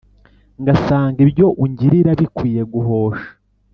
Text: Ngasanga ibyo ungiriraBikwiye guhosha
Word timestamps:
Ngasanga 0.61 1.17
ibyo 1.25 1.47
ungiriraBikwiye 1.63 2.61
guhosha 2.73 3.25